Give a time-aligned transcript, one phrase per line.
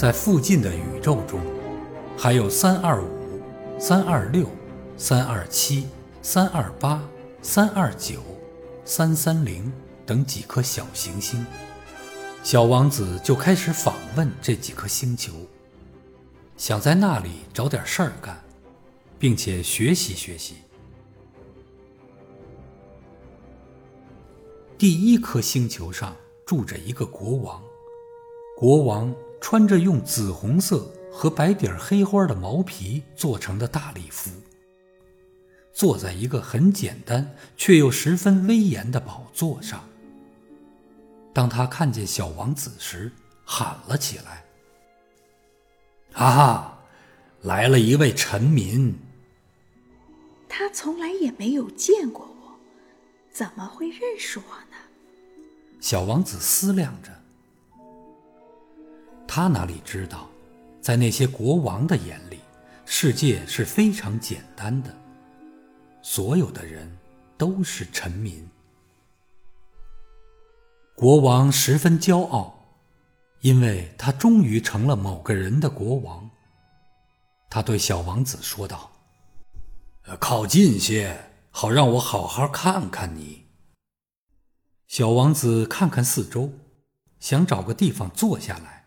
[0.00, 1.38] 在附近的宇宙中，
[2.16, 3.06] 还有三二五、
[3.78, 4.48] 三二六、
[4.96, 5.88] 三二七、
[6.22, 7.06] 三二八、
[7.42, 8.22] 三二九、
[8.82, 9.70] 三三零
[10.06, 11.44] 等几颗小行星。
[12.42, 15.34] 小王子就开始访问这几颗星球，
[16.56, 18.42] 想在那里找点事儿干，
[19.18, 20.54] 并且学习学习。
[24.78, 27.62] 第一颗星球上住着一个国王，
[28.56, 34.30] 国王穿着用紫红色和白底黑花的毛皮做成的大礼服，
[35.72, 39.82] 坐在一个很简单却又十分威严的宝座上。
[41.32, 43.10] 当他看见小王子时，
[43.44, 44.44] 喊了起来
[46.12, 46.78] ：“哈哈，
[47.42, 48.98] 来了一位臣民！
[50.48, 52.58] 他从来也没有见过我，
[53.32, 54.76] 怎么会认识我呢？”
[55.80, 57.19] 小王子思量着，
[59.32, 60.28] 他哪里知道，
[60.80, 62.40] 在那些国王的眼里，
[62.84, 64.92] 世界是非常简单的，
[66.02, 66.90] 所有的人
[67.38, 68.44] 都是臣民。
[70.96, 72.52] 国王十分骄傲，
[73.40, 76.28] 因为他终于成了某个人的国王。
[77.48, 78.90] 他对小王子说道
[80.18, 81.16] ：“靠近些，
[81.52, 83.46] 好让我好好看看你。”
[84.88, 86.52] 小王子看看四周，
[87.20, 88.79] 想找个地方坐下来，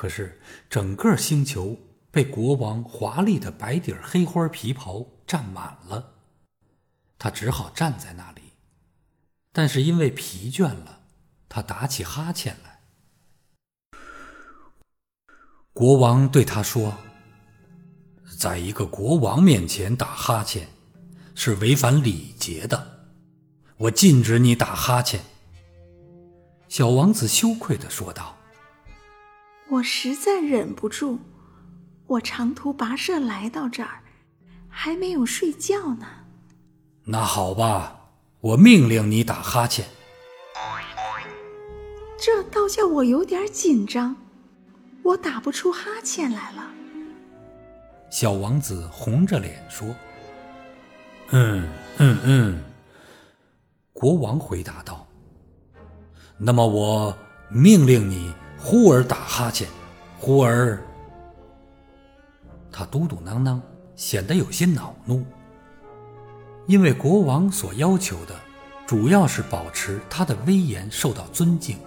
[0.00, 1.76] 可是整个星球
[2.10, 6.14] 被国王华丽的白底黑花皮袍占满了，
[7.18, 8.40] 他只好站在那里。
[9.52, 11.00] 但是因为疲倦了。
[11.50, 12.80] 他打起哈欠来。
[15.74, 16.96] 国王对他说
[18.38, 20.66] ：“在一个国王面前打哈欠，
[21.34, 23.10] 是违反礼节的。
[23.76, 25.20] 我禁止你打哈欠。”
[26.68, 28.38] 小王子羞愧的说道
[29.70, 31.18] ：“我实在忍不住，
[32.06, 34.02] 我长途跋涉来到这儿，
[34.68, 36.06] 还没有睡觉呢。”
[37.06, 38.10] 那好吧，
[38.40, 39.86] 我命令你打哈欠。
[42.22, 44.14] 这倒叫我有点紧张，
[45.02, 46.70] 我打不出哈欠来了。
[48.10, 49.88] 小王子红着脸说
[51.30, 51.66] ：“嗯
[51.96, 52.64] 嗯嗯。”
[53.94, 55.06] 国王回答道
[56.36, 57.16] ：“那么我
[57.48, 59.66] 命令你忽而打哈欠，
[60.18, 60.78] 忽而……”
[62.70, 63.60] 他嘟嘟囔囔，
[63.96, 65.24] 显得有些恼怒，
[66.66, 68.34] 因为国王所要求的，
[68.86, 71.78] 主要是保持他的威严受到尊敬。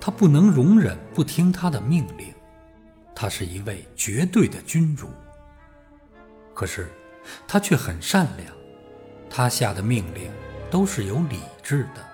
[0.00, 2.32] 他不能容忍不听他的命令，
[3.14, 5.08] 他是一位绝对的君主。
[6.54, 6.90] 可是，
[7.46, 8.48] 他却很善良，
[9.28, 10.30] 他下的命令
[10.70, 12.09] 都是有理智的。